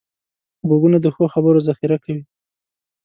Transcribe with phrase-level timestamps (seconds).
[0.67, 2.23] غوږونه د ښو خبرو ذخیره کوي